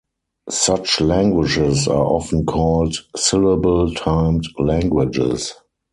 Such 0.49 0.99
languages 0.99 1.87
are 1.87 2.03
often 2.03 2.43
called 2.47 2.95
syllable-timed 3.15 4.47
languages. 4.57 5.53